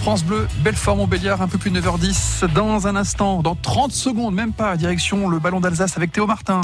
[0.00, 2.50] France Bleu, Belfort-Montbéliard, un peu plus de 9h10.
[2.54, 6.62] Dans un instant, dans 30 secondes, même pas, direction le ballon d'Alsace avec Théo Martin.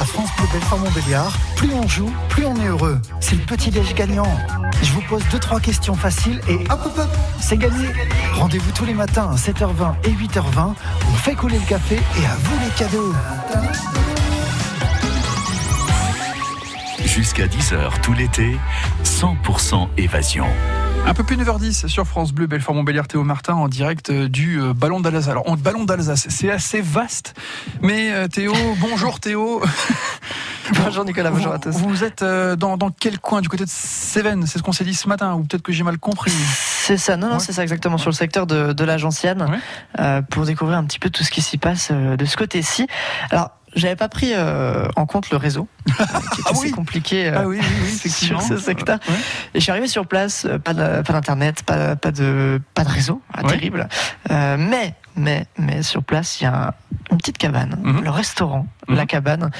[0.00, 3.00] À France Bleu Belfort-Montbéliard, plus on joue, plus on est heureux.
[3.18, 4.32] C'est le petit déj gagnant.
[4.80, 7.88] Je vous pose deux trois questions faciles et hop hop hop, c'est gagné.
[8.34, 10.74] Rendez-vous tous les matins à 7h20 et 8h20.
[11.12, 13.12] On fait couler le café et à vous les cadeaux.
[17.04, 18.56] Jusqu'à 10h tout l'été,
[19.04, 20.46] 100% évasion.
[21.06, 24.60] Un peu plus de 9h10 sur France Bleu, Belfort-Montbéliard, Théo Martin en direct euh, du
[24.60, 25.28] euh, Ballon d'Alsace.
[25.28, 27.34] Alors, on, Ballon d'Alsace, c'est assez vaste.
[27.82, 29.62] Mais euh, Théo, bonjour Théo.
[30.84, 31.70] bonjour Nicolas, bonjour à tous.
[31.70, 34.46] Vous êtes dans, dans quel coin Du côté de Cévennes?
[34.46, 37.16] C'est ce qu'on s'est dit ce matin, ou peut-être que j'ai mal compris C'est ça,
[37.16, 39.60] non, non, c'est ça exactement, sur le secteur de, de la Gentiane,
[40.30, 42.86] pour découvrir un petit peu tout ce qui s'y passe de ce côté-ci.
[43.30, 46.06] Alors, j'avais pas pris euh, en compte le réseau, qui est
[46.44, 48.98] ah assez compliqué euh, ah oui, oui, sur ce secteur.
[49.54, 53.22] Et je suis arrivé sur place, euh, pas d'internet, pas, pas, de pas de réseau,
[53.32, 53.88] ah, terrible.
[54.28, 56.74] mais mais mais sur place il y a
[57.10, 58.04] une petite cabane, mhm.
[58.04, 58.96] le restaurant, mhm.
[58.96, 59.50] la cabane,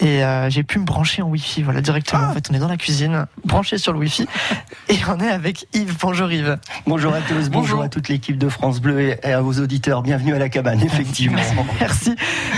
[0.00, 2.22] et euh, j'ai pu me brancher en Wi-Fi, voilà directement.
[2.24, 2.30] Ah.
[2.30, 4.26] En fait, on est dans la cuisine, branché sur le Wi-Fi,
[4.88, 5.96] et on est avec Yves.
[6.00, 6.58] Bonjour Yves.
[6.86, 10.02] Bonjour à tous, bonjour, à toute l'équipe de France Bleu et à vos auditeurs.
[10.02, 11.38] Bienvenue à la cabane, effectivement.
[11.80, 12.14] Merci.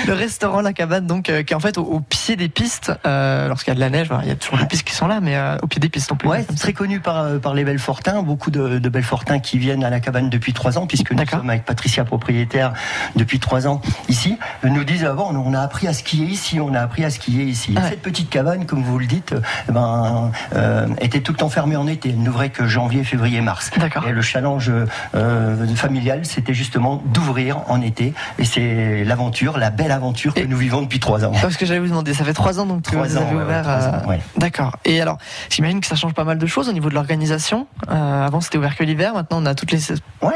[0.06, 2.92] Le restaurant La Cabane, donc, euh, qui est en fait au, pied des pistes.
[3.06, 5.06] Euh, Lorsqu'il y a de la neige, il y a toujours des pistes qui sont
[5.06, 6.28] là, mais euh, au pied des pistes, on peut.
[6.28, 10.00] Ouais, très connu par par les Belfortins, beaucoup de, de Belfortins qui viennent à la
[10.00, 12.72] cabane depuis trois ans, puisque nous sommes avec Patricia propriétaire
[13.16, 16.80] depuis trois ans ici nous disent avant, on a appris à skier ici, on a
[16.80, 17.74] appris à skier ici.
[17.88, 19.34] Cette petite cabane, comme vous le dites,
[19.68, 22.10] eh ben, euh, était tout le temps fermée en été.
[22.10, 23.70] Elle n'ouvrait que janvier, février, mars.
[24.06, 24.70] Et le challenge
[25.14, 28.14] euh, familial, c'était justement d'ouvrir en été.
[28.38, 31.32] Et c'est l'aventure, la belle aventure que nous vivons depuis trois ans.
[31.40, 33.68] Parce que j'allais vous demander, ça fait trois ans donc que vous avez ouvert.
[33.68, 34.76] Euh, D'accord.
[34.84, 35.18] Et alors,
[35.50, 37.66] j'imagine que ça change pas mal de choses au niveau de l'organisation.
[37.88, 39.14] avant, c'était ouvert que l'hiver.
[39.14, 39.80] Maintenant, on a toutes les,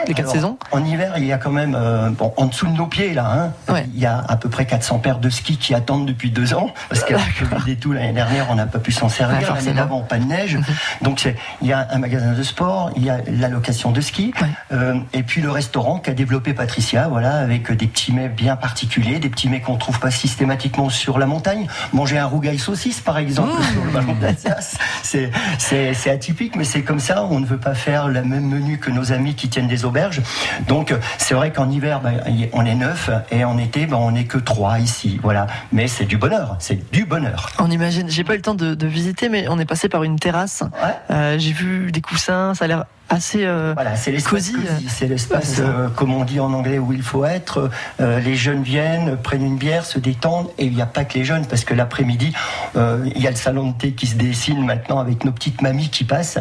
[0.07, 0.59] les quatre saisons.
[0.71, 1.79] En hiver, il y a quand même,
[2.19, 4.99] bon, en dessous de nos pieds là, hein, il y a à peu près 400
[4.99, 8.57] paires de skis qui attendent depuis deux ans, parce qu'avec le tout l'année dernière, on
[8.57, 9.55] n'a pas pu s'en servir.
[9.55, 10.57] L'année d'avant, pas de neige.
[10.57, 10.65] Mhm.
[11.03, 11.25] Donc
[11.63, 14.35] il y a un magasin de sport, il y a la location de ski,
[14.73, 19.21] euh, et puis le restaurant qu'a développé Patricia, voilà, avec des petits mets bien particuliers,
[19.21, 21.69] des petits mets qu'on trouve pas systématiquement sur la montagne.
[21.93, 27.01] Manger un rougail saucisse, par exemple, sur le ballon d'Alsace, c'est atypique, mais c'est comme
[27.01, 27.25] ça.
[27.31, 30.21] On ne veut pas faire le même menu que nos amis qui tiennent des auberges.
[30.67, 32.21] Donc c'est vrai qu'en hiver, ben,
[32.53, 35.47] on est neuf, et en été, ben, on n'est que trois ici, voilà.
[35.73, 37.51] Mais c'est du bonheur, c'est du bonheur.
[37.59, 38.09] On imagine.
[38.09, 40.63] J'ai pas eu le temps de, visiter, mais on est passé par une terrasse.
[41.11, 44.55] Euh, j'ai vu des coussins, ça a l'air assez euh, voilà, c'est l'espace cosy.
[44.89, 47.71] C'est l'espace, euh, comme on dit en anglais, où il faut être.
[48.01, 50.49] Euh, les jeunes viennent, prennent une bière, se détendent.
[50.59, 52.33] Et il n'y a pas que les jeunes, parce que l'après-midi,
[52.75, 55.91] il y a le salon de thé qui se dessine maintenant avec nos petites mamies
[55.91, 56.39] qui passent,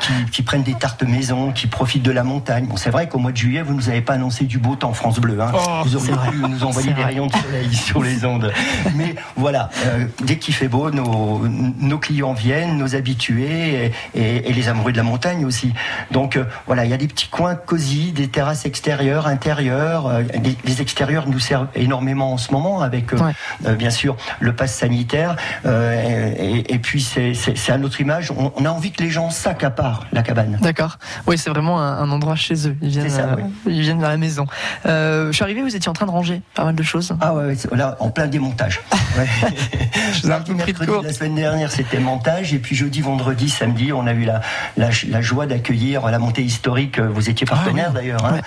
[0.00, 2.66] qui, qui, prennent des tartes maison, qui profitent de la montagne.
[2.66, 4.76] Bon, c'est vrai qu'au mois de juillet, vous ne nous avez pas annoncé du beau
[4.76, 5.38] temps France Bleu.
[5.40, 5.52] Hein.
[5.54, 8.52] Oh, vous auriez pu nous envoyer des rayons de soleil sur les ondes.
[8.96, 9.68] Mais voilà,
[10.24, 14.96] dès qu'il fait beau, nos, nos, clients viennent, nos habitués et, et les amoureux de
[14.96, 15.72] la montagne aussi.
[16.10, 20.06] Donc euh, voilà, il y a des petits coins cosy, des terrasses extérieures, intérieures.
[20.06, 20.22] Euh,
[20.64, 25.36] les, extérieurs nous servent énormément en ce moment avec euh, bien sûr le pass sanitaire.
[25.64, 28.30] Et, puis c'est à notre image.
[28.30, 30.58] On, a envie que les gens s'accaparent la cabane.
[30.60, 30.98] D'accord.
[31.26, 32.76] Oui, c'est vraiment un, endroit chez eux.
[32.80, 33.36] Ils viennent, ça,
[33.66, 34.46] ils viennent la maison.
[34.84, 37.16] je suis arrivé, vous étiez en train de ranger pas mal de choses.
[37.20, 38.80] Ah ouais, là en plein démontage.
[40.12, 43.92] je vous un peu mercredi, la semaine dernière, c'était montage, et puis jeudi, vendredi, samedi,
[43.92, 44.40] on a eu la,
[44.76, 46.98] la joie d'accueillir la montée historique.
[46.98, 48.40] Euh, vous étiez ah partenaire d'ailleurs hein,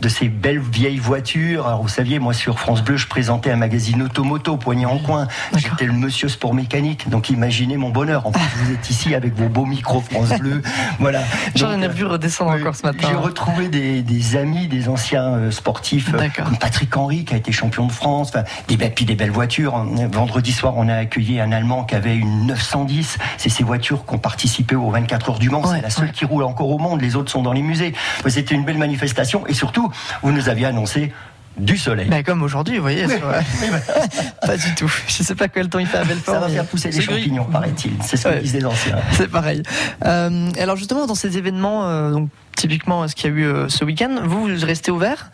[0.00, 1.66] De, ces belles vieilles voitures.
[1.66, 5.26] Alors vous saviez, moi sur France Bleu, je présentais un magazine Automoto, poignet en coin.
[5.56, 7.08] J'étais le monsieur sport mécanique.
[7.08, 8.26] Donc imaginez mon bonheur.
[8.26, 10.62] En plus, vous êtes ici avec vos beaux micros France Bleu.
[10.98, 11.22] voilà.
[11.54, 13.08] J'en ai vu redescendre encore ce matin.
[13.08, 17.52] J'ai retrouvé des, amis, des anciens euh, sportifs, euh, comme Patrick Henry qui a été
[17.52, 18.32] champion de France.
[18.68, 19.76] Des, puis des belles voitures.
[20.12, 23.18] Vendredi soir, on a accueilli un Allemand qui avait une 910.
[23.36, 25.62] C'est ces voitures qui ont participé aux 24 heures du Mans.
[25.64, 27.94] C'est la seule qui roule encore au monde, les autres sont dans les musées.
[28.26, 29.90] C'était une belle manifestation et surtout,
[30.22, 31.12] vous nous aviez annoncé
[31.56, 32.06] du soleil.
[32.10, 33.06] Mais comme aujourd'hui, vous voyez.
[34.46, 34.92] pas du tout.
[35.06, 36.34] Je ne sais pas quel temps il fait à Belfort.
[36.34, 37.92] Ça va faire pousser des champignons, paraît-il.
[38.02, 38.96] C'est ce que disent les anciens.
[39.12, 39.62] C'est pareil.
[40.04, 43.68] Euh, alors justement, dans ces événements, euh, donc typiquement ce qu'il y a eu euh,
[43.68, 45.30] ce week-end, vous, vous restez ouvert?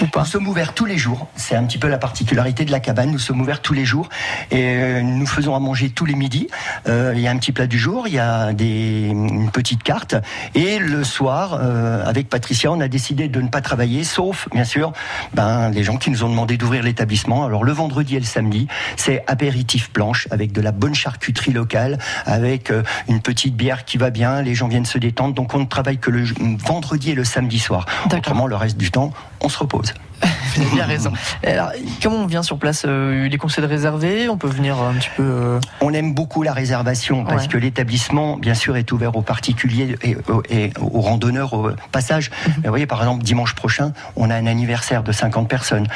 [0.00, 1.26] Nous sommes ouverts tous les jours.
[1.36, 3.10] C'est un petit peu la particularité de la cabane.
[3.10, 4.08] Nous sommes ouverts tous les jours
[4.50, 6.48] et euh, nous faisons à manger tous les midis.
[6.88, 9.82] Euh, il y a un petit plat du jour, il y a des, une petite
[9.82, 10.14] carte
[10.54, 14.64] et le soir, euh, avec Patricia, on a décidé de ne pas travailler, sauf bien
[14.64, 14.92] sûr,
[15.34, 17.44] ben les gens qui nous ont demandé d'ouvrir l'établissement.
[17.44, 21.98] Alors le vendredi et le samedi, c'est apéritif planche avec de la bonne charcuterie locale,
[22.24, 22.72] avec
[23.08, 24.40] une petite bière qui va bien.
[24.40, 26.24] Les gens viennent se détendre, donc on ne travaille que le
[26.64, 27.86] vendredi et le samedi soir.
[28.12, 29.81] Autrement, le reste du temps, on se repose.
[29.90, 30.31] out?
[30.56, 31.12] Vous avez bien raison.
[31.46, 31.70] Alors,
[32.02, 34.94] comment on vient sur place euh, Il est conseillé de réserver On peut venir un
[34.94, 35.22] petit peu.
[35.22, 39.96] Euh, on aime beaucoup la réservation parce que l'établissement, bien sûr, est ouvert aux particuliers
[40.02, 42.30] et, aux randonneurs au passage.
[42.30, 42.54] Mhm.
[42.64, 45.86] Vous voyez, par exemple, dimanche prochain, on a un anniversaire de 50 personnes.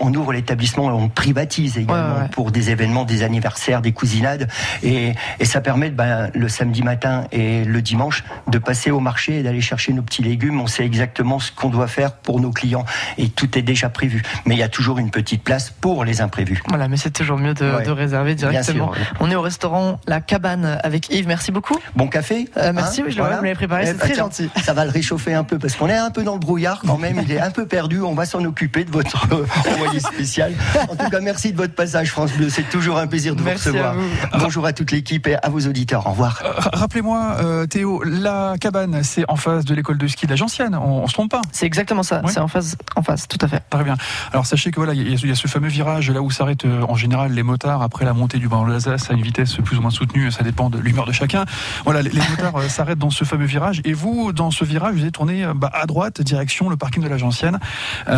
[0.00, 4.48] On ouvre l'établissement et on privatise également pour des événements, des anniversaires, des cousinades.
[4.82, 9.42] Et, ça permet, ben, le samedi matin et le dimanche, de passer au marché et
[9.42, 10.60] d'aller chercher nos petits légumes.
[10.60, 12.84] On sait exactement ce qu'on doit faire pour nos clients
[13.18, 14.22] et tout est déjà prévu.
[14.44, 16.62] Mais il y a toujours une petite place pour les imprévus.
[16.68, 18.92] Voilà, mais c'est toujours mieux de, réserver directement.
[19.20, 21.26] On est au restaurant La Cabane avec Yves.
[21.26, 21.78] Merci beaucoup.
[21.96, 22.48] Bon café.
[22.56, 23.40] Euh, merci, hein, je voilà.
[23.40, 23.86] l'ai préparé.
[23.86, 24.50] C'est eh, très gentil.
[24.62, 26.98] Ça va le réchauffer un peu parce qu'on est un peu dans le brouillard quand
[26.98, 27.20] même.
[27.22, 28.02] il est un peu perdu.
[28.02, 29.26] On va s'en occuper de votre
[29.72, 30.52] envoyé spécial.
[30.88, 32.48] En tout cas, merci de votre passage, France Bleu.
[32.50, 33.94] C'est toujours un plaisir de vous recevoir.
[34.38, 36.06] Bonjour à toute l'équipe et à vos auditeurs.
[36.06, 36.42] Au revoir.
[36.44, 40.74] Euh, rappelez-moi, euh, Théo, La Cabane, c'est en face de l'école de ski d'Agencienne.
[40.74, 41.42] On, on se trompe pas?
[41.52, 42.22] C'est exactement ça.
[42.28, 43.62] C'est en face, en face, tout à fait.
[43.84, 43.96] Bien.
[44.32, 46.94] Alors sachez que voilà, il y, a ce fameux virage là où s'arrêtent euh, en
[46.94, 49.82] général les motards après la montée du banc de l'Alsace à une vitesse plus ou
[49.82, 51.44] moins soutenue, ça dépend de l'humeur de chacun.
[51.84, 55.02] Voilà, les, motards euh, s'arrêtent dans ce fameux virage et vous, dans ce virage, vous
[55.02, 57.14] allez tourner euh, bah, à droite, direction le parking de la.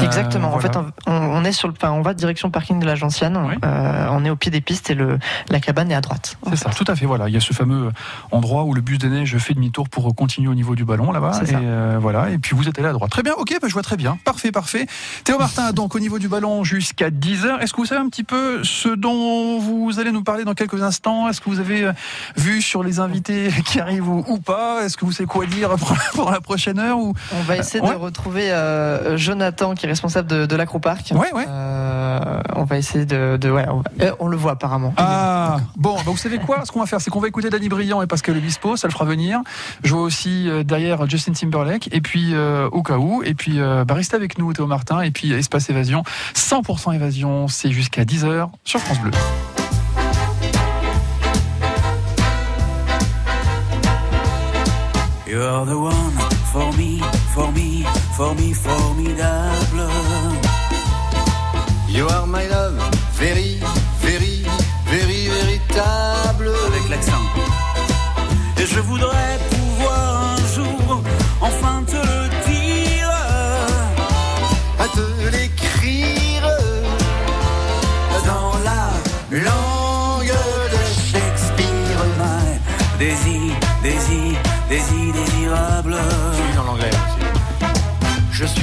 [0.02, 0.54] Exactement.
[0.54, 3.38] En fait, on, est sur le, on va direction le parking de la Gentienne.
[3.62, 5.18] on est au pied des pistes et le,
[5.50, 6.38] la cabane est à droite.
[6.48, 7.06] C'est ça, tout à fait.
[7.06, 7.90] Voilà, il y a ce fameux
[8.30, 11.40] endroit où le bus des neiges fait demi-tour pour continuer au niveau du ballon là-bas.
[11.46, 13.10] Et voilà, et puis vous êtes allé à droite.
[13.10, 14.18] Très bien, ok, bah, je vois très bien.
[14.24, 14.86] Parfait, parfait.
[15.24, 17.60] Théo Martin, donc au niveau du ballon jusqu'à 10h.
[17.60, 20.82] Est-ce que vous savez un petit peu ce dont vous allez nous parler dans quelques
[20.82, 21.28] instants?
[21.28, 21.92] Est-ce que vous avez euh,
[22.36, 24.84] vu sur les invités qui arrivent ou, pas?
[24.84, 25.70] Est-ce que vous savez quoi dire
[26.14, 27.14] pour, la prochaine heure ou...
[27.32, 31.12] On va essayer de retrouver euh, Jonathan qui est responsable de, de l'Acropark.
[31.12, 31.46] Ouais, ouais.
[31.48, 33.50] Euh, on va essayer de...
[33.50, 33.66] ouais,
[34.18, 34.92] on, le voit apparemment.
[34.96, 36.64] Ah, bon, bah, vous savez quoi?
[36.64, 38.92] Ce qu'on va faire, c'est qu'on va écouter Danny Brillant et Pascal Obispo, ça le
[38.92, 39.40] fera venir.
[39.84, 43.22] Je vois aussi derrière Justin Timberlake et puis au cas où.
[43.22, 46.02] Et puis bah, restez avec nous, Théo Martin, et puis Espace Évasion.
[46.34, 49.12] 100% évasion, c'est jusqu'à 10h sur France Bleu.
[55.28, 56.18] You're the one
[56.52, 57.00] for me,
[57.32, 57.84] for me,
[58.16, 59.88] for me, formidable.
[61.88, 62.80] You are my love,
[63.14, 63.60] very,
[64.00, 64.44] very,
[64.86, 66.50] very, véritable.
[66.66, 67.22] Avec l'accent.
[68.58, 69.38] Et je voudrais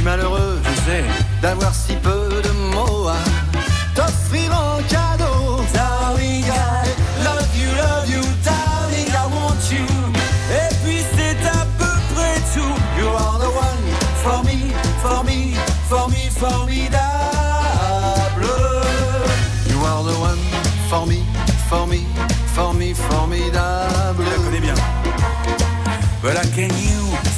[0.03, 1.03] malheureux, je sais,
[1.41, 2.72] d'avoir si peu de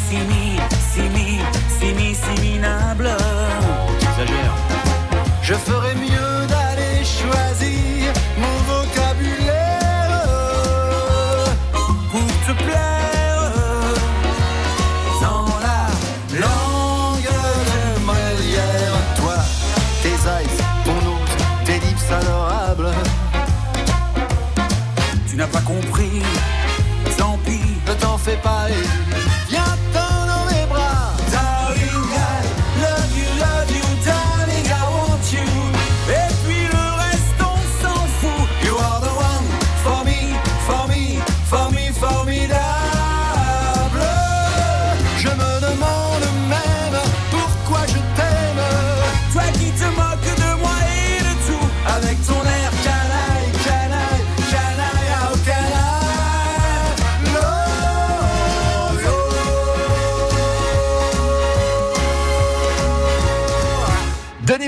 [0.05, 0.44] see me,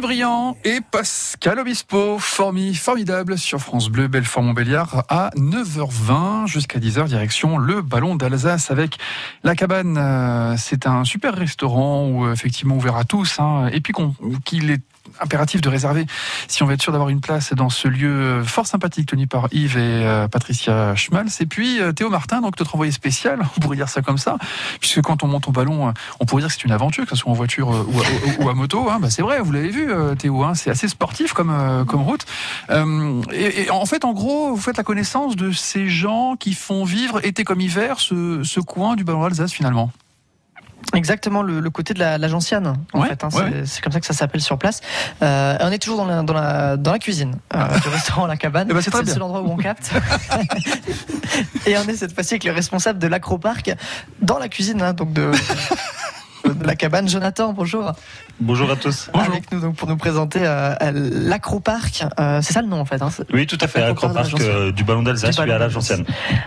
[0.01, 7.57] Briand et Pascal Obispo, formi, formidable sur France Bleu, Belfort-Montbéliard à 9h20 jusqu'à 10h direction
[7.57, 8.97] le Ballon d'Alsace avec
[9.43, 9.97] la cabane.
[9.97, 13.93] Euh, c'est un super restaurant où effectivement ouvert à tous hein, et puis
[14.45, 14.81] qu'il est
[15.19, 16.05] impératif de réserver
[16.47, 19.47] si on veut être sûr d'avoir une place dans ce lieu fort sympathique tenu par
[19.51, 21.27] Yves et euh, Patricia Schmals.
[21.39, 24.37] Et puis euh, Théo Martin, donc notre envoyé spécial, on pourrait dire ça comme ça,
[24.79, 27.11] puisque quand on monte au ballon, euh, on pourrait dire que c'est une aventure, que
[27.11, 27.69] ce soit en voiture
[28.39, 28.89] ou, à, moto.
[28.89, 28.99] Hein.
[29.01, 32.25] Bah, c'est vrai, vous l'avez vu Théo, hein, c'est assez sportif comme, comme route.
[33.33, 37.23] Et, en fait, en gros, vous faites la connaissance de ces gens qui font vivre
[37.25, 39.91] été comme hiver ce, ce coin du ballon d'Alsace finalement.
[40.93, 43.23] Exactement le, côté de la, gentiane, en fait.
[43.23, 43.29] Hein,
[43.65, 44.81] c'est comme ça que ça s'appelle sur place.
[45.21, 48.37] Euh, on est toujours dans la, dans la, dans la cuisine euh, du restaurant La
[48.37, 48.69] Cabane.
[48.69, 49.91] Ben, c'est le seul endroit où on capte.
[51.65, 53.75] Et on est cette fois-ci avec le responsable de l'Acroparc
[54.21, 55.31] dans la cuisine, hein, donc de,
[56.45, 57.07] de la cabane.
[57.09, 57.93] Jonathan, bonjour.
[58.39, 59.09] Bonjour à tous.
[59.13, 62.05] Avec nous donc pour nous présenter euh, l'Acroparc.
[62.19, 63.01] Euh, c'est ça le nom en fait.
[63.01, 63.79] Hein oui, tout à fait.
[63.79, 66.05] L'Acroparc euh, du Ballon d'Alsace, à la Gentiane.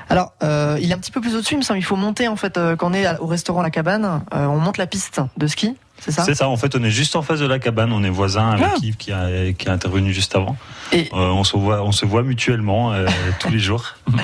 [0.09, 1.80] Alors, euh, il est un petit peu plus au-dessus, il me semble.
[1.80, 4.23] Il faut monter en fait quand on est au restaurant La Cabane.
[4.32, 5.76] on monte la piste de ski.
[6.00, 6.49] C'est ça C'est ça.
[6.49, 7.92] En fait, on est juste en face de la cabane.
[7.92, 8.76] On est voisins avec ah.
[8.83, 10.57] Yves qui a, qui a intervenu juste avant.
[10.92, 12.92] Et on se voit, on se voit mutuellement
[13.38, 13.95] tous les jours.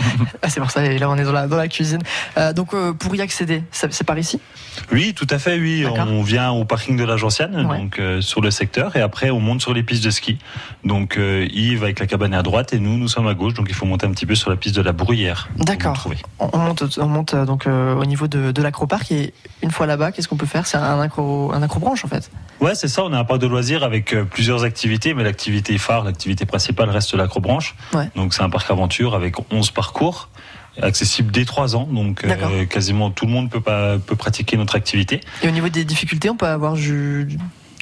[0.43, 0.85] Ah, c'est pour ça.
[0.85, 2.03] Et là, on est dans la, dans la cuisine.
[2.55, 4.41] donc, pour y accéder, c'est par ici?
[4.93, 5.59] Oui, tout à fait.
[5.59, 9.31] Oui, on vient au parking de la Gentiane donc euh, sur le secteur, et après
[9.31, 10.39] on monte sur les pistes de ski.
[10.85, 13.67] Donc euh, Yves avec la cabane à droite et nous, nous sommes à gauche, donc
[13.69, 15.49] il faut monter un petit peu sur la piste de la Bruyère.
[15.57, 16.09] D'accord.
[16.39, 20.13] On monte, on monte euh, donc au niveau de, de l'acroparc et une fois là-bas,
[20.13, 20.67] qu'est-ce qu'on peut faire?
[20.67, 22.31] C'est un accro, un accrobranche en fait.
[22.61, 23.05] Ouais, c'est ça.
[23.05, 27.15] On a un parc de loisirs avec plusieurs activités, mais l'activité phare, l'activité principale reste
[27.15, 27.77] l'acrobranche.
[27.93, 28.09] Ouais.
[28.17, 30.31] Donc c'est un parc aventure avec 11 parcours
[30.81, 32.27] accessible dès 3 ans, donc
[32.69, 35.21] quasiment tout le monde peut, pas, peut pratiquer notre activité.
[35.43, 36.77] Et au niveau des difficultés, on peut avoir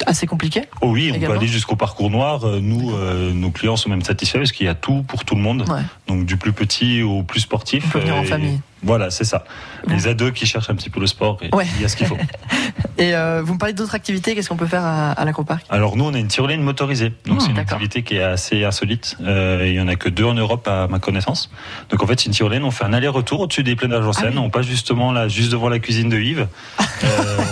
[0.05, 2.45] assez compliqué oh Oui, on peut aller jusqu'au parcours noir.
[2.45, 5.35] Euh, nous, euh, nos clients sont même satisfaits parce qu'il y a tout pour tout
[5.35, 5.65] le monde.
[6.07, 7.85] Donc du plus petit au plus sportif.
[7.87, 8.59] On peut venir en famille.
[8.85, 9.43] Voilà, c'est ça.
[9.87, 12.07] Les ados qui cherchent un petit peu le sport, et il y a ce qu'il
[12.07, 12.17] faut.
[12.97, 15.97] et euh, vous me parlez d'autres activités, qu'est-ce qu'on peut faire à, à l'Acroparc Alors
[15.97, 17.11] nous, on a une tyrolienne motorisée.
[17.25, 19.17] Donc c'est une activité qui est assez insolite.
[19.19, 21.49] il y en a que deux en Europe à ma connaissance.
[21.89, 24.33] Donc en fait, c'est une tyrolienne, on fait un aller-retour au-dessus des plaines d'Argentine.
[24.35, 26.47] Ah on passe justement là, juste devant la cuisine de Yves.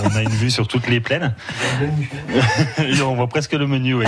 [0.06, 1.34] on a une vue sur toutes les plaines.
[3.06, 3.96] on voit presque le menu.
[3.96, 4.06] Ouais,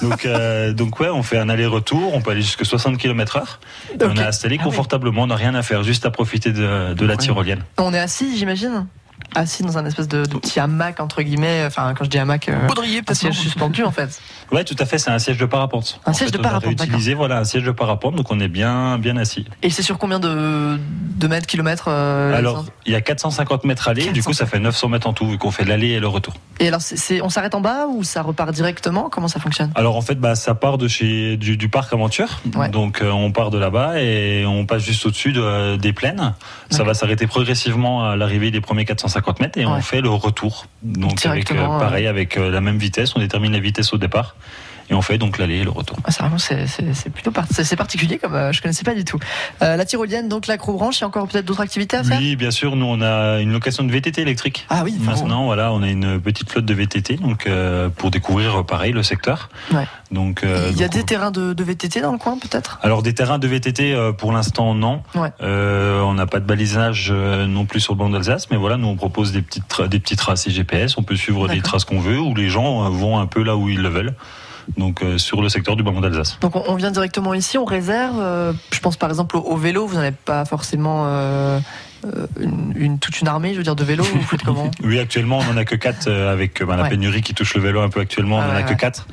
[0.00, 3.58] donc, euh, donc ouais, on fait un aller-retour, on peut aller jusqu'à 60 km/h.
[4.00, 7.06] On est installé ah confortablement, on n'a rien à faire, juste à profiter de, de
[7.06, 7.62] la tyrolienne.
[7.78, 8.86] On est assis, j'imagine
[9.34, 11.64] assis dans un espèce de, petit hamac entre guillemets.
[11.66, 12.68] Enfin, quand je dis hamac, euh,
[13.08, 14.20] un siège suspendu en fait.
[14.50, 14.98] Ouais, tout à fait.
[14.98, 16.00] C'est un siège de parapente.
[16.04, 16.74] Un siège de parapente.
[16.80, 19.46] On utilisé voilà un siège de parapente, donc on est bien bien assis.
[19.62, 20.78] Et c'est sur combien de,
[21.16, 24.10] de mètres kilomètres euh, Alors, il y a 450 mètres aller.
[24.12, 26.34] Du coup, ça fait 900 mètres en tout vu qu'on fait l'aller et le retour.
[26.60, 29.08] Et alors, c'est on s'arrête en bas ou ça repart directement?
[29.08, 29.72] Comment ça fonctionne?
[29.74, 32.40] Alors en fait, bah ça part de chez du, du parc aventure.
[32.72, 36.34] Donc euh, on part de là-bas et on passe juste au-dessus de, des plaines.
[36.70, 40.66] Ça va s'arrêter progressivement à l'arrivée des premiers 450 mètres et on fait le retour.
[40.82, 44.36] Donc avec, euh, pareil, avec euh, la même vitesse, on détermine la vitesse au départ.
[44.92, 45.96] Et on fait donc l'aller et le retour.
[46.04, 49.18] Ah, c'est plutôt c'est particulier comme euh, je connaissais pas du tout.
[49.62, 52.18] la tyrolienne, donc l'acrobranche, il y a encore peut-être d'autres activités à faire?
[52.18, 52.76] Oui, bien sûr.
[52.76, 54.66] Nous, on a une location de VTT électrique.
[54.68, 54.94] Ah oui.
[55.00, 57.48] Maintenant, voilà, on a une petite flotte de VTT, donc
[57.96, 59.48] pour découvrir pareil le secteur.
[59.72, 59.86] Ouais.
[60.10, 62.78] Donc, il y a des terrains de, de, VTT dans le coin, peut-être?
[62.82, 65.02] Alors des terrains de VTT, pour l'instant, non.
[65.14, 65.32] Ouais.
[65.40, 68.96] on n'a pas de balisage non plus sur le banc d'Alsace, mais voilà, nous on
[68.96, 70.98] propose des petites des petites traces GPS.
[70.98, 73.70] On peut suivre les traces qu'on veut, où les gens vont un peu là où
[73.70, 74.14] ils le veulent
[74.76, 76.38] donc euh, sur le secteur du ballon d'Alsace.
[76.40, 78.18] Donc on vient directement ici, on réserve.
[78.20, 81.60] Euh, je pense par exemple au, vélo, vous n'avez pas forcément euh,
[82.74, 84.04] une, toute une armée, je veux dire, de vélos.
[84.04, 87.34] Vous faites comment Oui, actuellement on en a que 4 avec ben, la pénurie qui
[87.34, 88.38] touche le vélo un peu actuellement.
[88.38, 89.06] on en a que 4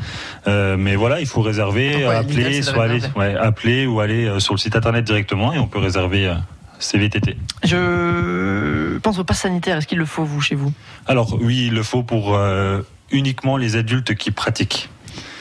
[0.78, 3.02] mais voilà, il faut réserver, appeler, soit aller,
[3.40, 6.34] appeler ou aller sur le site internet directement et on peut réserver.
[6.82, 7.36] CVTT.
[7.66, 9.76] Je pense au pass sanitaire.
[9.76, 10.72] Est-ce qu'il le faut, vous, chez vous?
[11.08, 12.40] Alors, oui, il le faut pour
[13.12, 14.90] uniquement les adultes qui pratiquent.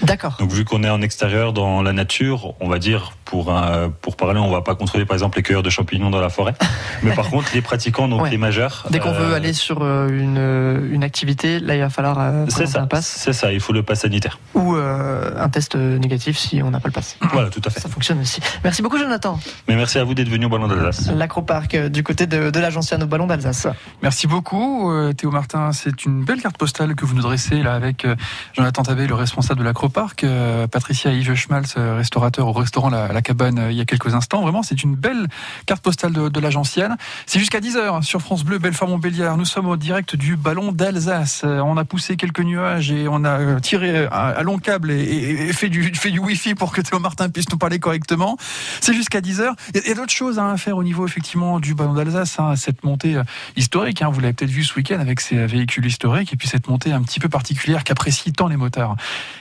[0.02, 0.36] D'accord.
[0.38, 3.52] Donc vu qu'on est en extérieur dans la nature, on va dire pour
[4.00, 6.54] pour parler, on va pas contrôler par exemple les cueilleurs de champignons dans la forêt,
[7.02, 8.86] mais par contre les pratiquants donc les majeurs.
[8.90, 12.46] Dès qu'on veut euh, aller sur euh, une, une activité, là il va falloir euh,
[12.48, 13.06] c'est ça, un pass.
[13.06, 16.88] C'est ça, il faut le pass sanitaire ou un test négatif si on n'a pas
[16.88, 17.16] le pass.
[17.38, 17.80] Voilà, tout à fait.
[17.80, 18.40] Ça fonctionne aussi.
[18.64, 19.38] Merci beaucoup Jonathan.
[19.68, 21.10] Mais merci à vous d'être venu au Ballon d'Alsace.
[21.14, 23.68] L'acroparc du côté de, de l'Agencienne au Ballon d'Alsace.
[24.02, 28.06] Merci beaucoup Théo Martin, c'est une belle carte postale que vous nous dressez là avec
[28.54, 30.24] Jonathan Tabé, le responsable de l'acroparc Park.
[30.70, 34.42] Patricia Yves Schmalz, restaurateur au restaurant La, Cabane il y a quelques instants.
[34.42, 35.28] Vraiment, c'est une belle
[35.66, 36.96] carte postale de, de l'âge ancienne.
[37.26, 39.36] C'est jusqu'à 10h sur France Bleu, Belfort-Montbéliard.
[39.36, 41.44] Nous sommes au direct du ballon d'Alsace.
[41.44, 45.94] On a poussé quelques nuages et on a tiré à, long câble et, fait, du,
[45.94, 48.36] fait Wi-Fi pour que Théo Martin puisse nous parler correctement.
[48.80, 49.52] C'est jusqu'à 10h.
[49.74, 52.38] Il y a, d'autres choses à faire au niveau effectivement du ballon d'Alsace.
[52.38, 53.22] Hein, cette montée euh,
[53.56, 56.68] historique, hein, vous l'avez peut-être vu ce week-end avec ces véhicules historiques et puis cette
[56.68, 58.96] montée un petit peu particulière qu'apprécient tant les motards.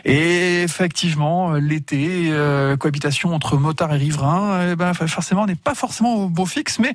[0.05, 6.15] Et effectivement, l'été, euh, cohabitation entre motards et riverains, eh ben, forcément, n'est pas forcément
[6.15, 6.93] au beau fixe, mais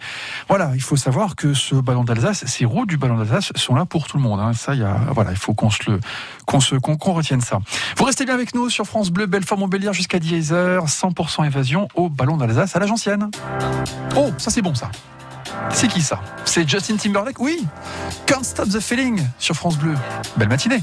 [0.48, 3.85] voilà, il faut savoir que ce ballon d'Alsace, ces routes du ballon d'Alsace sont là
[3.85, 4.40] pour tout le monde.
[4.40, 4.52] Hein.
[4.52, 6.00] Ça, y voilà, il faut qu'on se le,
[6.46, 7.59] qu'on se, qu'on retienne ça.
[7.96, 12.37] Vous restez bien avec nous sur France Bleu, Belfort-Montbéliard jusqu'à 10h, 100% évasion au ballon
[12.37, 13.31] d'Alsace à la Gentienne.
[14.16, 14.90] Oh, ça c'est bon ça.
[15.70, 16.20] C'est qui ça?
[16.44, 17.38] C'est Justin Timberlake?
[17.40, 17.64] Oui
[18.26, 19.94] Can't Stop the Feeling sur France Bleu.
[20.37, 20.83] Belle matinée.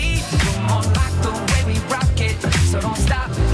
[2.81, 3.50] Don't stop.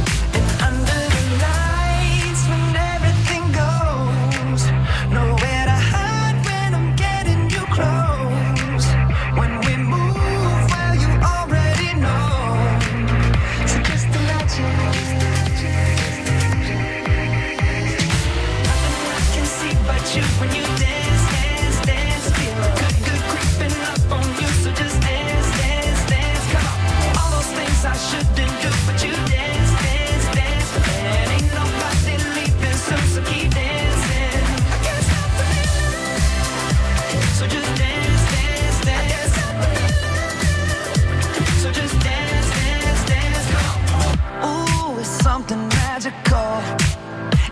[46.07, 46.61] magical.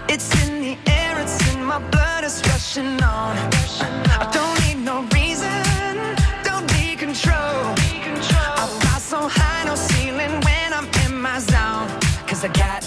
[0.08, 3.38] It's in the air, it's in my blood, it's rushing on.
[4.22, 7.76] I don't need no reason, don't need control.
[8.62, 11.88] I fly so high, no ceiling when I'm in my zone.
[12.28, 12.85] Cause I got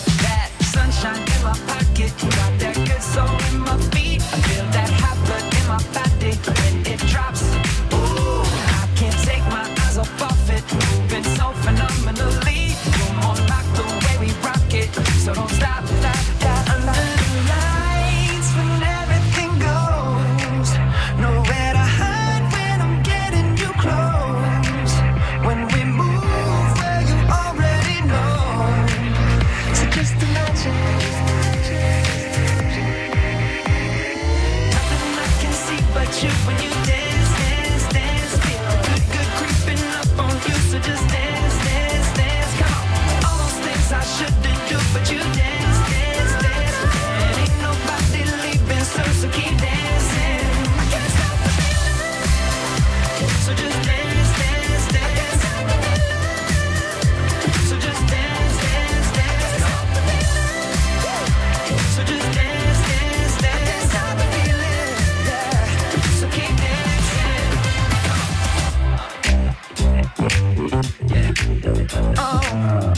[72.21, 72.98] Oh.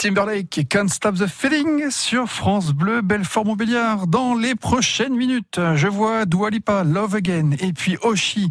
[0.00, 4.06] Timberlake, Can't Stop the Feeling sur France Bleu, Belfort Montbéliard.
[4.06, 8.50] Dans les prochaines minutes, je vois Dua Lipa, Love Again, et puis Oshi.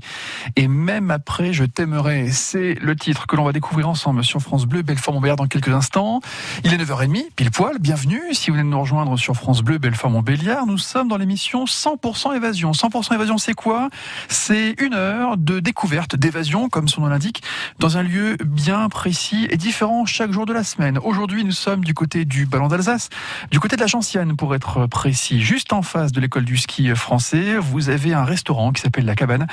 [0.56, 2.30] Et même après, je t'aimerai.
[2.30, 5.70] C'est le titre que l'on va découvrir ensemble sur France Bleu, Belfort Montbéliard dans quelques
[5.70, 6.20] instants.
[6.64, 7.80] Il est 9h30, pile poil.
[7.80, 8.22] Bienvenue.
[8.34, 11.66] Si vous venez de nous rejoindre sur France Bleu, Belfort Montbéliard, nous sommes dans l'émission
[11.66, 12.74] 100% évasion.
[12.74, 13.90] 100% évasion, c'est quoi?
[14.28, 17.42] C'est une heure de découverte, d'évasion, comme son nom l'indique,
[17.80, 21.00] dans un lieu bien précis et différent chaque jour de la semaine.
[21.00, 23.10] Aujourd'hui, nous sommes du côté du Ballon d'Alsace,
[23.52, 25.42] du côté de la Gentiane pour être précis.
[25.42, 29.16] Juste en face de l'école du ski français, vous avez un restaurant qui s'appelle La
[29.16, 29.48] Cabane,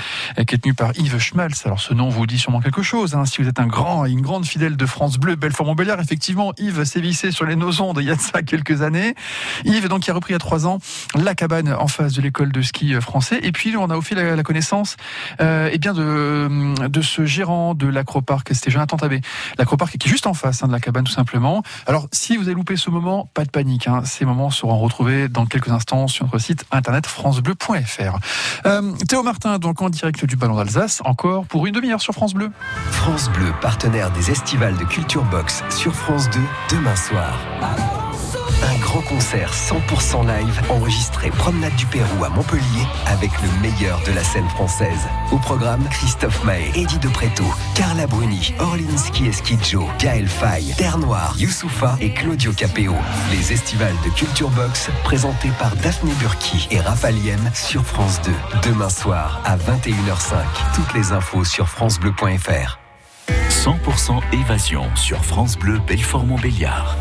[0.46, 1.62] qui est tenu par Yves Schmalz.
[1.64, 3.14] Alors ce nom vous dit sûrement quelque chose.
[3.14, 3.25] Hein.
[3.25, 6.85] Si vous êtes un grand et une grande fidèle de France Bleu, Belfort-Montbéliard, effectivement, Yves
[6.85, 9.14] sévissait sur les nosondes il y a de ça quelques années.
[9.64, 10.79] Yves, donc, qui a repris a trois ans
[11.14, 13.40] La Cabane en face de l'école de ski français.
[13.42, 14.96] Et puis, on a aussi la, connaissance
[15.40, 19.20] euh, eh bien de, de ce gérant de l'acroparc, c'était Jonathan Tabé.
[19.59, 21.62] L'acroparc qui est juste en face hein, de la cabane, tout simplement.
[21.86, 23.88] Alors, si vous avez loupé ce moment, pas de panique.
[23.88, 24.02] Hein.
[24.04, 28.18] Ces moments seront retrouvés dans quelques instants sur notre site internet francebleu.fr.
[28.66, 32.34] Euh, Théo Martin, donc en direct du Ballon d'Alsace, encore pour une demi-heure sur France
[32.34, 32.50] Bleu.
[32.90, 38.05] France Bleu, partenaire des estivales de Culture Box sur France 2, demain soir.
[38.62, 44.12] Un grand concert 100% live enregistré Promenade du Pérou à Montpellier avec le meilleur de
[44.12, 45.08] la scène française.
[45.32, 51.34] Au programme, Christophe Maé, Eddie De Preto, Carla Bruni, Orlinski Esquidjo, Gaël Faye, Terre Noire,
[51.38, 52.94] Youssoufa et Claudio Capéo.
[53.30, 57.06] Les estivales de Culture Box présentés par Daphné Burki et Raphaël
[57.54, 58.32] sur France 2.
[58.68, 60.34] Demain soir à 21h05.
[60.74, 62.78] Toutes les infos sur francebleu.fr.
[63.48, 66.96] 100% évasion sur France Bleu Belfort-Montbéliard.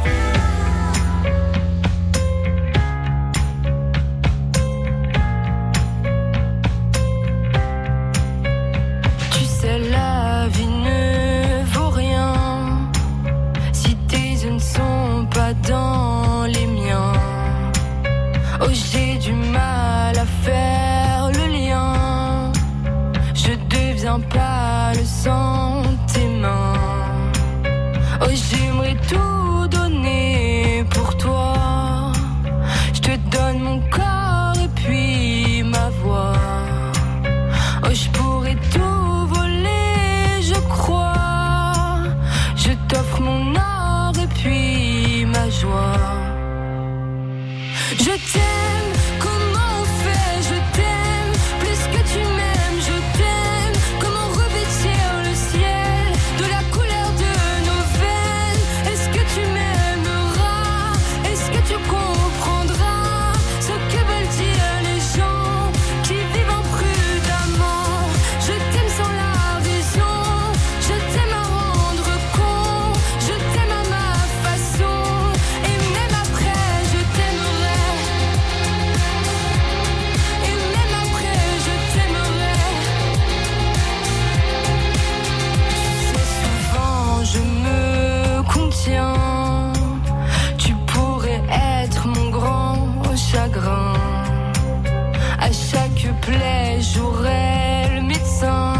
[93.45, 93.93] chagrin.
[95.39, 98.74] À chaque plaie, j'aurai le médecin.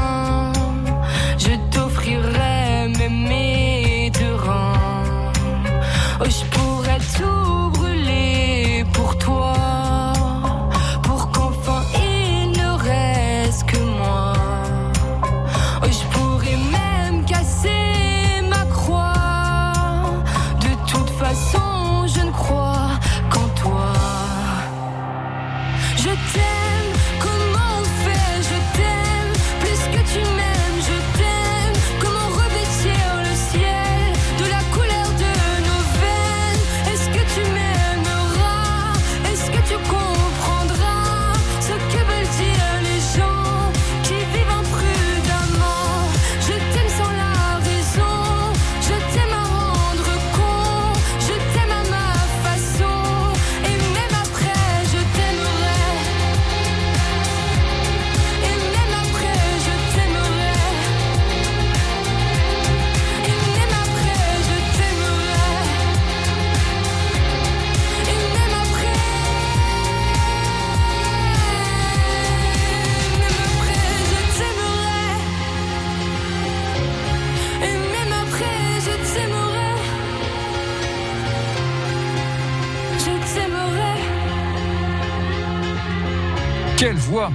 [86.77, 87.31] Quelle voix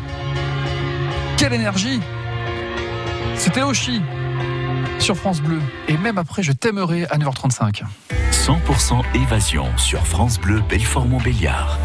[1.38, 2.00] Quelle énergie
[3.36, 4.02] C'était Oshi
[4.98, 5.60] sur France Bleu.
[5.88, 7.84] Et même après, je t'aimerai à 9h35.
[8.32, 11.78] 100% évasion sur France Bleu Belfort-Montbéliard.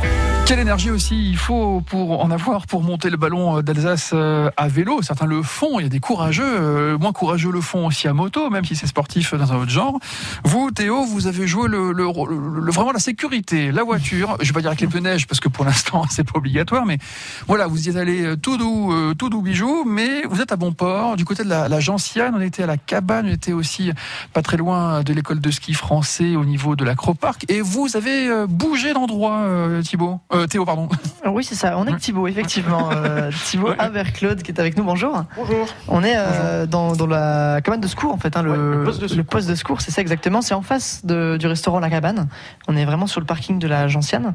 [0.46, 4.68] Quelle énergie aussi il faut pour en avoir pour monter le ballon d'Alsace euh, à
[4.68, 5.02] vélo.
[5.02, 8.14] Certains le font, il y a des courageux, euh, moins courageux le font aussi à
[8.14, 10.00] moto, même si c'est sportif dans un autre genre.
[10.44, 14.38] Vous, Théo, vous avez joué le, le, le, vraiment la sécurité, la voiture.
[14.40, 16.86] Je vais pas dire avec les pneus neige parce que pour l'instant c'est pas obligatoire,
[16.86, 17.00] mais
[17.48, 20.58] voilà, vous y êtes allé euh, tout doux, tout doux bijou, mais vous êtes à
[20.58, 21.16] bon port.
[21.16, 23.92] Du côté de la, la Gentiane, on était à la cabane, on était aussi
[24.32, 28.46] pas très loin de l'école de ski français au niveau de l'acroparc, et vous avez
[28.48, 29.44] bougé d'endroit,
[29.84, 30.20] Thibaut.
[30.36, 30.90] Euh, Théo, pardon.
[31.26, 31.78] Oui, c'est ça.
[31.78, 32.90] On est avec Thibaut, effectivement.
[32.92, 34.84] Euh, Thibaut Averclaude qui est avec nous.
[34.84, 35.24] Bonjour.
[35.36, 35.68] Bonjour.
[35.88, 38.36] On est euh, dans, la cabane de secours, en fait.
[38.38, 39.02] Hein, le, poste
[39.50, 39.82] de secours.
[39.82, 40.42] c'est ça exactement.
[40.42, 42.28] C'est en face du restaurant La Cabane.
[42.68, 44.34] On est vraiment sur le parking de la Gentiane.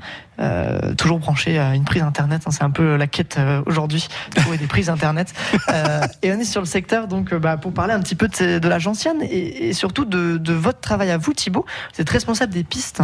[0.97, 2.43] toujours branché à une prise internet.
[2.47, 2.51] Hein.
[2.51, 4.09] c'est un peu la quête aujourd'hui.
[4.35, 5.33] Trouver des prises internet.
[6.23, 8.79] et on est sur le secteur, donc, bah, pour parler un petit peu de, la
[8.79, 11.67] Gentiane et, surtout de, de, votre travail à vous, Thibaut.
[11.95, 13.03] Vous êtes responsable des pistes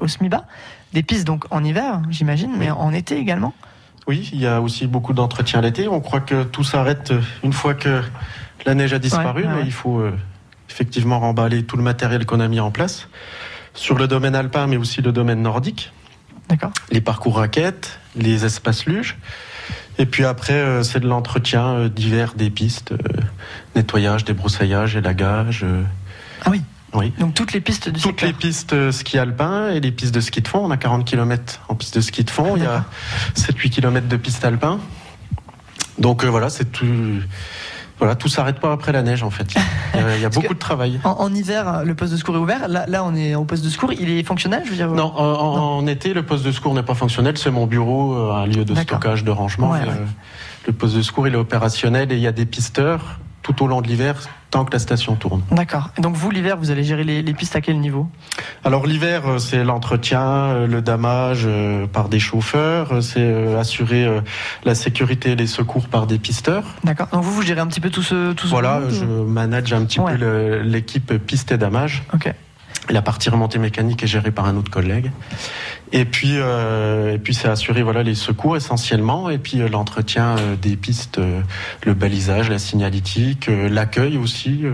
[0.00, 0.44] au SMIBA
[0.92, 3.54] des pistes donc en hiver, j'imagine, mais en été également
[4.06, 5.88] Oui, il y a aussi beaucoup d'entretien l'été.
[5.88, 8.02] On croit que tout s'arrête une fois que
[8.64, 10.12] la neige a disparu, mais il faut euh,
[10.70, 13.08] effectivement remballer tout le matériel qu'on a mis en place
[13.74, 15.92] sur le domaine alpin, mais aussi le domaine nordique.
[16.48, 16.72] D'accord.
[16.90, 19.18] Les parcours raquettes, les espaces luges.
[19.98, 22.94] Et puis après, euh, c'est de l'entretien euh, divers des pistes,
[23.74, 25.64] nettoyage, débroussaillage, élagage.
[26.44, 26.62] ah oui.
[27.18, 30.20] Donc toutes les pistes du Toutes les pistes euh, ski alpin et les pistes de
[30.20, 30.60] ski de fond.
[30.64, 32.56] On a 40 km en piste de ski de fond.
[32.56, 32.84] Il y a
[33.34, 34.80] 7-8 km de piste alpin.
[35.98, 36.86] Donc euh, voilà, c'est tout.
[37.98, 39.54] Voilà, tout s'arrête pas après la neige en fait.
[39.94, 41.00] Il y a, beaucoup de travail.
[41.04, 42.68] En, hiver, le poste de secours est ouvert.
[42.68, 43.92] Là, on est au poste de secours.
[43.94, 46.94] Il est fonctionnel, je veux dire Non, en, été, le poste de secours n'est pas
[46.94, 47.38] fonctionnel.
[47.38, 49.74] C'est mon bureau, euh, un lieu de stockage, de rangement.
[50.66, 53.68] Le poste de secours, il est opérationnel et il y a des pisteurs tout au
[53.68, 54.16] long de l'hiver
[54.50, 55.42] tant que la station tourne.
[55.50, 55.90] D'accord.
[55.98, 58.08] Et donc vous, l'hiver, vous allez gérer les, pistes à quel niveau?
[58.64, 64.08] Alors l'hiver, euh, c'est l'entretien, euh, le damage euh, par des chauffeurs, c'est assurer
[64.64, 66.64] la sécurité et les secours par des pisteurs.
[66.84, 67.08] D'accord.
[67.12, 70.00] Donc vous, vous gérez un petit peu tout ce tout Voilà, je manage un petit
[70.00, 72.02] peu l'équipe piste et damage.
[72.14, 72.32] Ok.
[72.88, 75.10] La partie remontée mécanique est gérée par un autre collègue.
[75.92, 80.36] Et puis, euh, et puis c'est assurer voilà les secours essentiellement, et puis euh, l'entretien
[80.36, 81.20] euh, des pistes,
[81.84, 84.64] le balisage, la signalétique, l'accueil aussi,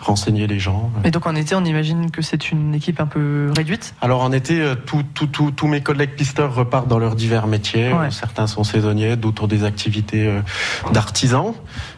[0.00, 0.90] renseigner les gens.
[1.04, 3.94] Et donc en été, on imagine que c'est une équipe un peu réduite?
[4.00, 7.90] Alors en été, tous mes collègues pisteurs repartent dans leurs divers métiers.
[8.10, 10.30] Certains sont saisonniers, d'autres ont des activités
[10.92, 11.54] d'artisans.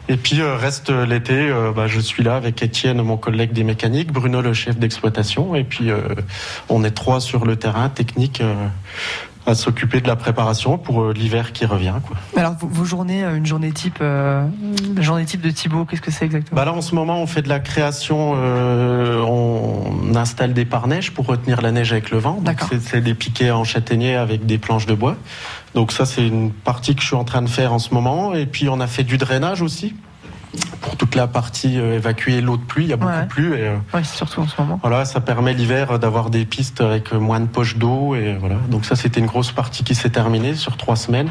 [0.07, 4.41] Et puis reste l'été, bah, je suis là avec Étienne, mon collègue des mécaniques, Bruno,
[4.41, 5.89] le chef d'exploitation, et puis
[6.69, 8.41] on est trois sur le terrain technique
[9.49, 11.95] à s'occuper de la préparation pour euh, l'hiver qui revient.
[12.05, 12.17] Quoi.
[12.37, 14.45] Alors vos, journées, euh, une journée type, euh,
[14.99, 16.55] journée type de Thibaut, qu'est-ce que c'est exactement?
[16.55, 21.25] Bah Là en ce moment on fait de la création, on installe des pare-neige pour
[21.25, 22.41] retenir la neige avec le vent.
[22.81, 25.15] C'est des piquets en châtaignier avec des planches de bois.
[25.73, 28.33] Donc ça c'est une partie que je suis en train de faire en ce moment.
[28.33, 29.95] Et puis on a fait du drainage aussi
[30.81, 33.53] pour toute la partie euh, évacuer l'eau de pluie, il y a beaucoup de pluie.
[33.53, 34.79] Et, euh, surtout en ce moment.
[34.81, 38.55] Voilà, ça permet l'hiver d'avoir des pistes avec moins de poches d'eau et voilà.
[38.69, 41.29] Donc ça, c'était une grosse partie qui s'est terminée sur trois semaines.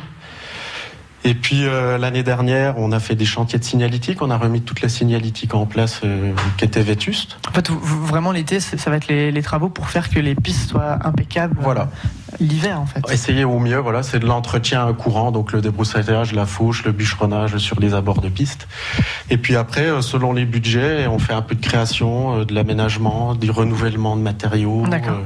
[1.29, 4.23] Et puis euh, l'année dernière, on a fait des chantiers de signalétique.
[4.23, 7.37] On a remis toute la signalétique en place euh, qui était vétuste.
[7.47, 11.07] En fait, vraiment l'été, ça va être les, travaux pour faire que les pistes soient
[11.07, 11.59] impeccables.
[11.61, 11.83] Voilà.
[11.83, 13.03] Euh, l'hiver, en fait.
[13.13, 13.77] Essayer au mieux.
[13.77, 18.23] Voilà, c'est de l'entretien courant, donc le débroussaillage, la fauche, le bûcheronnage sur les abords
[18.23, 18.67] de pistes.
[19.29, 23.51] Et puis après, selon les budgets, on fait un peu de création, de l'aménagement, du
[23.51, 24.87] renouvellement de matériaux.
[24.87, 25.21] D'accord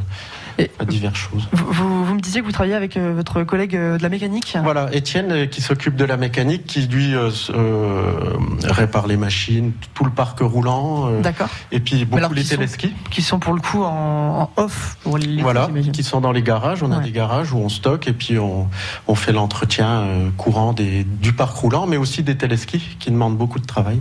[0.78, 1.48] à diverses choses.
[1.52, 4.56] Vous, vous, me disiez que vous travaillez avec euh, votre collègue euh, de la mécanique
[4.62, 7.14] Voilà, Étienne euh, qui s'occupe de la mécanique, qui lui
[8.64, 11.20] répare les machines, tout le parc roulant.
[11.20, 11.48] D'accord.
[11.70, 12.92] Et puis beaucoup les téléskis.
[13.10, 16.82] Qui sont pour le coup en, off pour les Voilà, qui sont dans les garages.
[16.82, 18.68] On a des garages où on stocke et puis on,
[19.06, 23.58] on fait l'entretien courant des, du parc roulant, mais aussi des téléskis qui demandent beaucoup
[23.58, 24.00] de travail.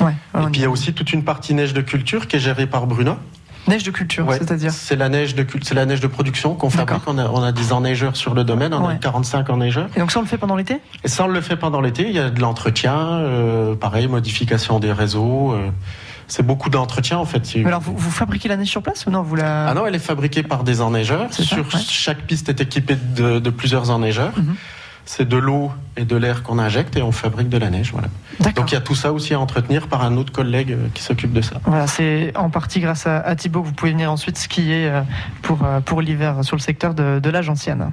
[0.00, 2.40] Ouais, et puis il y a aussi toute une partie neige de culture qui est
[2.40, 3.16] gérée par Bruno.
[3.68, 7.02] Neige de culture, c'est-à-dire C'est la neige de c'est la neige de production qu'on fabrique.
[7.06, 9.88] On a, on a des enneigeurs sur le domaine, on a 45 enneigeurs.
[9.96, 10.80] Et donc ça on le fait pendant l'été?
[11.04, 12.08] Et ça on le fait pendant l'été.
[12.08, 15.52] Il y a de l'entretien, euh, pareil, modification des réseaux.
[15.52, 15.70] Euh,
[16.28, 17.42] c'est beaucoup d'entretien en fait.
[17.64, 19.68] alors vous, vous, fabriquez la neige sur place ou non vous la...
[19.68, 21.32] Ah non, elle est fabriquée par des enneigeurs.
[21.32, 24.32] Sur chaque piste est équipée de, de plusieurs enneigeurs.
[24.36, 24.56] Mhm
[25.04, 27.92] c'est de l'eau et de l'air qu'on injecte et on fabrique de la neige.
[27.92, 28.08] Voilà.
[28.52, 31.02] Donc il y a tout ça aussi à entretenir par un autre collègue euh, qui
[31.02, 31.56] s'occupe de ça.
[31.64, 35.02] Voilà, c'est en partie grâce à, Thibaut que vous pouvez venir ensuite skier euh,
[35.42, 37.92] pour, euh, pour l'hiver sur le secteur de, de la Gentiane.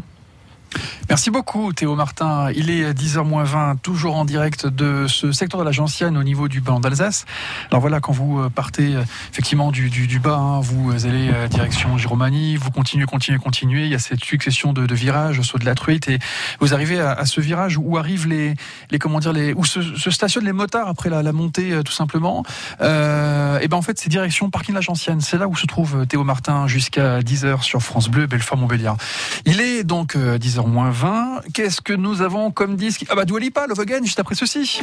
[1.10, 2.52] Merci beaucoup Théo Martin.
[2.56, 6.62] Il est 10h20, toujours en direct de ce secteur de la Gentiane au niveau du
[6.62, 7.26] ballon d'Alsace.
[7.72, 9.02] Alors voilà, quand vous euh, partez euh,
[9.32, 13.86] effectivement du, bas, hein, vous allez euh, direction Giromanie, vous continuez, continuez, continuez.
[13.86, 16.20] Il y a cette succession de, virages, saut de la truite, et
[16.60, 18.54] vous arrivez à, ce virage où arrivent les,
[18.92, 22.44] les comment dire, les, où se, stationnent les motards après la, montée tout simplement.
[22.82, 25.22] et ben en fait, c'est direction parking de la Gentiane.
[25.22, 28.98] C'est là où se trouve Théo Martin jusqu'à 10h sur France Bleu, Belfort-Montbéliard.
[29.46, 31.42] Il est donc 10h moins 20.
[31.54, 33.06] Qu'est-ce que nous avons comme disque?
[33.10, 34.82] Ah bah Dua Lipa, Love Again, juste après ceci.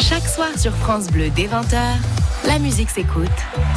[0.00, 1.76] Chaque soir sur France Bleu, dès 20h,
[2.46, 3.28] la musique s'écoute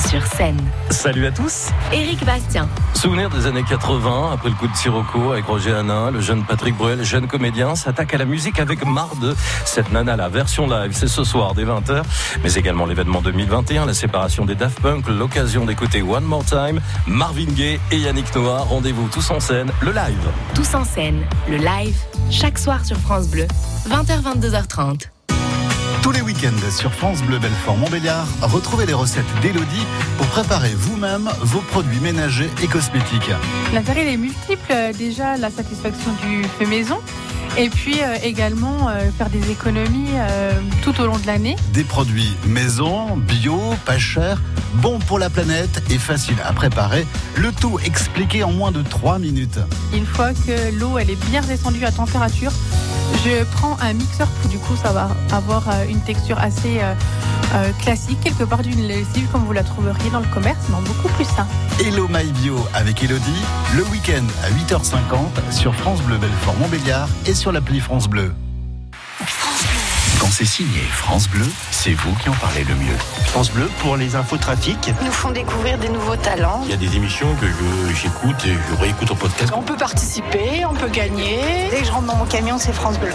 [0.10, 0.60] sur scène.
[0.92, 1.70] Salut à tous.
[1.92, 2.68] Éric Bastien.
[2.94, 6.76] Souvenir des années 80, après le coup de Sirocco avec Roger Hanin, le jeune Patrick
[6.76, 9.36] Bruel, jeune comédien, s'attaque à la musique avec Marde.
[9.66, 12.04] Cette nana, la version live, c'est ce soir dès 20h,
[12.44, 17.46] mais également l'événement 2021, la séparation des Daft Punk, l'occasion d'écouter One More Time, Marvin
[17.46, 18.66] Gaye et Yannick Noah.
[18.70, 20.30] Rendez-vous tous en scène, le live.
[20.54, 21.09] Tous en scène,
[21.50, 21.98] le live,
[22.30, 23.48] chaque soir sur France Bleu,
[23.90, 25.08] 20h-22h30.
[26.02, 29.86] Tous les week-ends sur France Bleu Belfort Montbéliard, retrouvez les recettes d'Elodie
[30.18, 33.32] pour préparer vous-même vos produits ménagers et cosmétiques.
[33.74, 34.74] L'intérêt est multiple.
[34.98, 37.00] Déjà, la satisfaction du fait maison.
[37.58, 41.56] Et puis euh, également euh, faire des économies euh, tout au long de l'année.
[41.74, 44.42] Des produits maison, bio, pas chers,
[44.76, 47.06] bons pour la planète et faciles à préparer.
[47.36, 49.60] Le tout expliqué en moins de 3 minutes.
[49.94, 52.52] Une fois que l'eau elle est bien descendue à température,
[53.26, 56.80] je prends un mixeur pour du coup ça va avoir une texture assez
[57.82, 61.26] classique, quelque part d'une lessive comme vous la trouveriez dans le commerce, mais beaucoup plus
[61.26, 61.48] sain.
[61.80, 63.44] Hello My Bio avec Elodie,
[63.76, 68.34] le week-end à 8h50 sur France Bleu Belfort Montbéliard et sur l'appli France Bleu.
[70.30, 72.96] Quand c'est signé France Bleu, c'est vous qui en parlez le mieux.
[73.26, 74.78] France Bleu pour les infos trafic.
[75.02, 76.62] Ils nous font découvrir des nouveaux talents.
[76.66, 77.48] Il y a des émissions que
[77.96, 79.52] j'écoute et je réécoute au podcast.
[79.56, 81.40] On peut participer, on peut gagner.
[81.72, 83.10] Dès que je rentre dans mon camion, c'est France Bleu.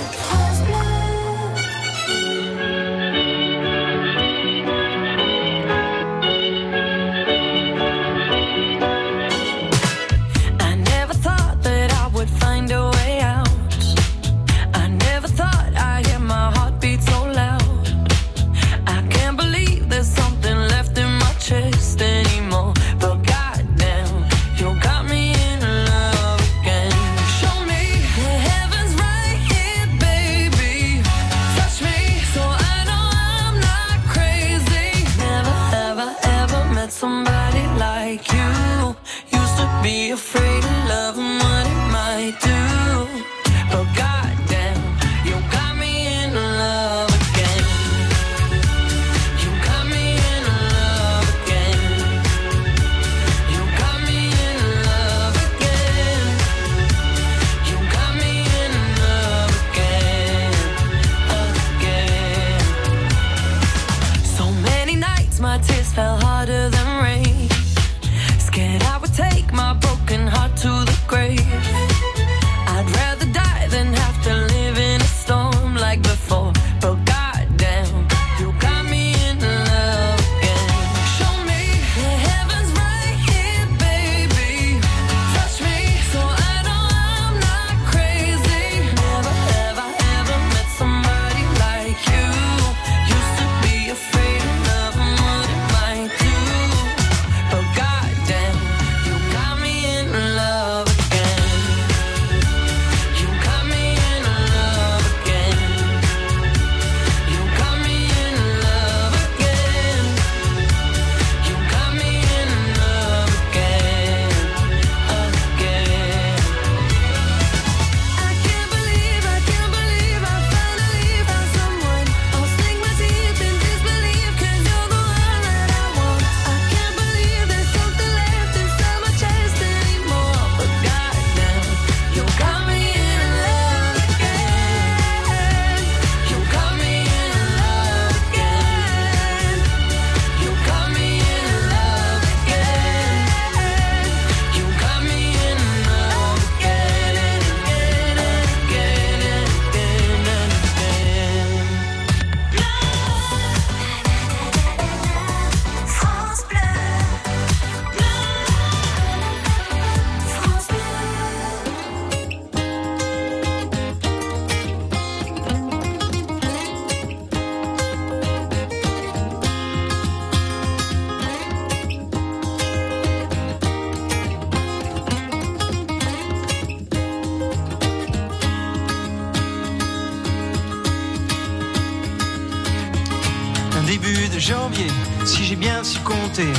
[183.98, 184.88] Début de janvier,
[185.24, 186.52] si j'ai bien su compter.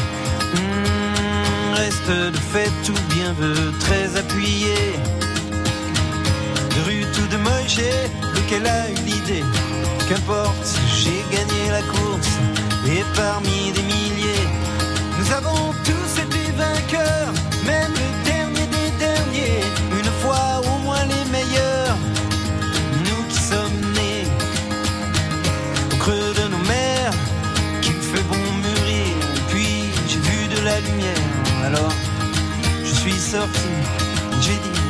[0.54, 4.76] Hmm, reste de fait tout bien veut très appuyé.
[6.76, 7.82] De rue tout de Moïse,
[8.36, 9.44] lequel a eu l'idée?
[10.08, 10.68] Qu'importe,
[11.00, 12.34] j'ai gagné la course
[12.88, 14.48] et parmi des milliers,
[15.20, 17.34] nous avons tous été vainqueurs,
[17.66, 19.64] même le dernier des derniers,
[31.64, 31.94] alors
[32.84, 33.70] je suis sorti,
[34.42, 34.85] j'ai dit.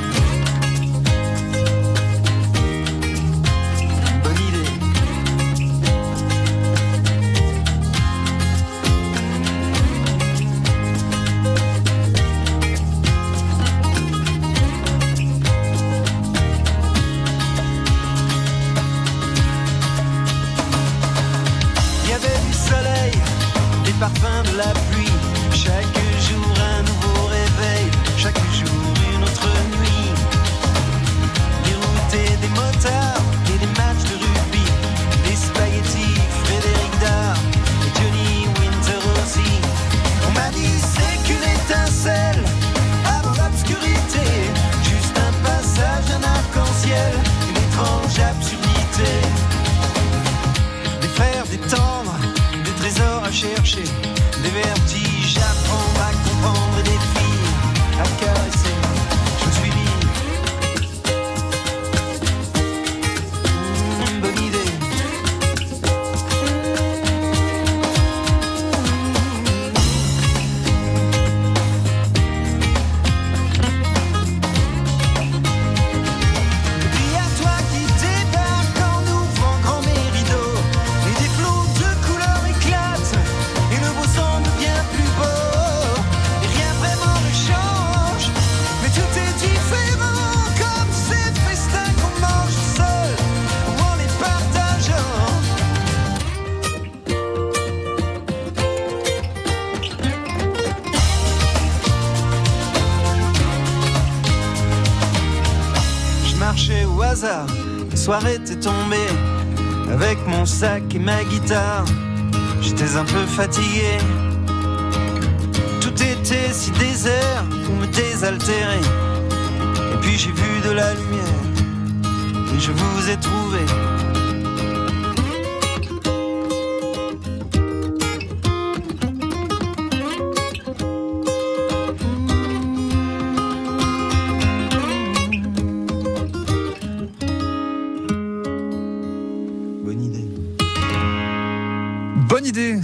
[112.62, 114.25] J'étais un peu fatigué.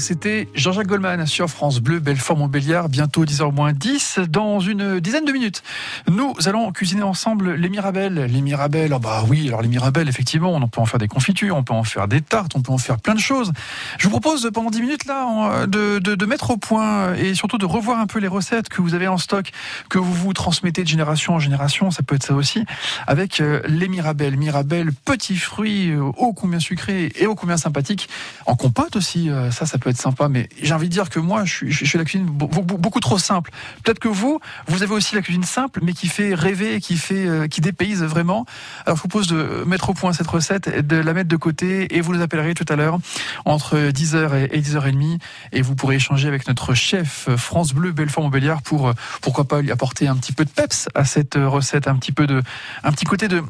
[0.01, 4.25] C'était Jean-Jacques Goldman sur France Bleu, Belfort-Montbéliard, bientôt 10h10.
[4.25, 5.63] Dans une dizaine de minutes,
[6.09, 8.25] nous allons cuisiner ensemble les mirabelles.
[8.25, 11.55] Les mirabelles, oh bah oui, alors les mirabelles, effectivement, on peut en faire des confitures,
[11.55, 13.53] on peut en faire des tartes, on peut en faire plein de choses.
[13.97, 17.65] Je vous propose pendant 10 minutes là de, de, mettre au point et surtout de
[17.65, 19.51] revoir un peu les recettes que vous avez en stock,
[19.89, 22.65] que vous vous transmettez de génération en génération, ça peut être ça aussi,
[23.07, 24.37] avec euh, les mirabelles.
[24.37, 28.09] Mirabelles, petits fruits, ô euh, combien sucrés et ô combien sympathiques.
[28.45, 31.19] En compote aussi, euh, ça, ça peut être sympa, mais j'ai envie de dire que
[31.19, 33.51] moi, je suis, je suis la cuisine beaucoup trop simple.
[33.83, 37.27] Peut-être que vous, vous avez aussi la cuisine simple, mais qui fait rêver, qui fait,
[37.27, 38.45] euh, qui dépayse vraiment.
[38.85, 41.95] Alors, je vous propose de mettre au point cette recette, de la mettre de côté,
[41.95, 42.99] et vous nous appellerez tout à l'heure
[43.45, 45.19] entre 10h et 10h30,
[45.51, 49.71] et vous pourrez échanger avec notre chef France Bleu Belfort-Montbéliard pour, euh, pourquoi pas lui
[49.71, 52.41] apporter un petit peu de peps à cette recette, un petit peu de,
[52.83, 53.43] un petit côté de,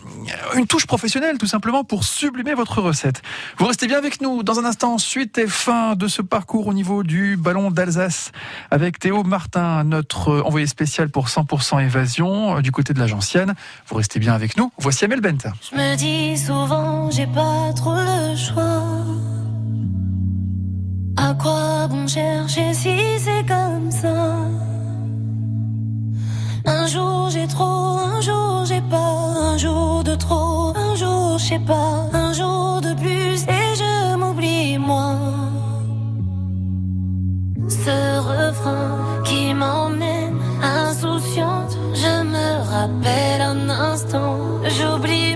[0.56, 3.22] une touche professionnelle, tout simplement, pour sublimer votre recette.
[3.58, 6.74] Vous restez bien avec nous dans un instant, suite et fin de ce parcours au
[6.74, 8.32] niveau du ballon d'Alsace
[8.72, 13.54] avec Théo Martin, notre envoyé spécial pour 100% évasion euh, du côté de la Gentienne.
[13.88, 14.72] Vous restez bien avec nous.
[14.78, 15.52] Voici Amel Bent.
[15.70, 18.84] Je me dis souvent, j'ai pas trop le choix.
[21.18, 24.48] À quoi bon chercher si c'est comme ça?
[26.66, 29.14] Un jour j'ai trop, un jour j'ai pas,
[29.50, 33.11] un jour de trop, un jour je sais pas, un jour de plus
[42.82, 45.31] rappelle un instant, j'oublie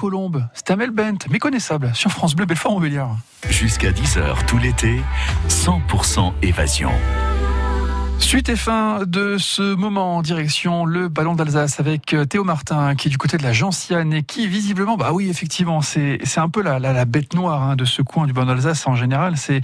[0.00, 3.18] Le chant des colombes, c'est Amel Bent, méconnaissable, sur France Bleu Belfort-Montbéliard.
[3.50, 5.00] Jusqu'à 10h tout l'été,
[5.48, 6.90] 100% évasion.
[8.30, 12.94] Suite et fin de ce moment en direction le ballon d'Alsace avec euh, Théo Martin
[12.94, 16.48] qui est du côté de la Gentiane et qui visiblement, bah oui effectivement, c'est un
[16.48, 19.34] peu la, la, la bête noire hein, de ce coin du ballon d'Alsace en général,
[19.36, 19.62] c'est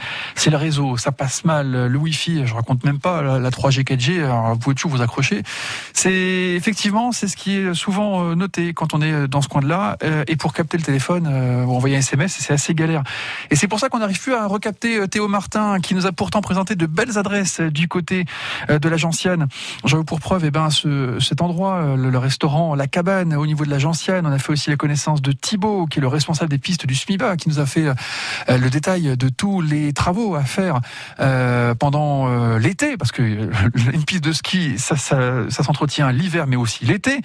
[0.51, 4.25] le réseau, ça passe mal, le Wi-Fi, je raconte même pas la, la 3G 4G,
[4.25, 5.45] alors vous pouvez toujours vous accrocher.
[5.93, 6.11] C'est
[6.57, 10.25] effectivement c'est ce qui est souvent euh, noté quand on est dans ce coin-là euh,
[10.27, 13.05] et pour capter le téléphone euh, ou envoyer un SMS, c'est assez galère.
[13.53, 16.11] Et c'est pour ça qu'on n'arrive plus à recapter euh, Théo Martin qui nous a
[16.11, 18.25] pourtant présenté de belles adresses euh, du côté euh,
[18.69, 19.47] de la Gentiane.
[19.85, 23.35] J'en veux pour preuve eh ben, ce, cet endroit, euh, le, le restaurant La Cabane
[23.35, 24.27] au niveau de la Gentiane.
[24.27, 26.95] On a fait aussi la connaissance de Thibaut, qui est le responsable des pistes du
[26.95, 27.95] SMIBA, qui nous a fait euh,
[28.49, 30.81] le détail de tous les travaux à faire
[31.21, 33.51] euh, pendant euh, l'été, parce que euh,
[33.93, 37.21] une piste de ski, ça, ça, ça s'entretient l'hiver, mais aussi l'été.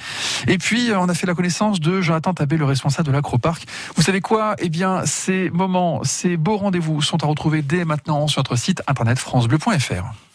[0.48, 3.66] Et puis, euh, on a fait la connaissance de Jonathan Tabé, le responsable de l'Acroparc.
[3.96, 4.56] Vous savez quoi?
[4.60, 8.82] Eh bien, ces moments, ces beaux rendez-vous sont à retrouver dès maintenant sur notre site
[8.88, 10.31] internet francebleu.fr.